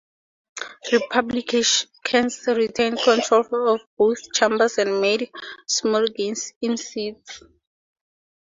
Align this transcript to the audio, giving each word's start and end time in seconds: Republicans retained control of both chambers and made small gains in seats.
Republicans 0.91 1.85
retained 2.47 2.97
control 3.03 3.75
of 3.75 3.81
both 3.99 4.33
chambers 4.33 4.79
and 4.79 4.99
made 4.99 5.29
small 5.67 6.07
gains 6.07 6.53
in 6.59 6.75
seats. 6.75 7.43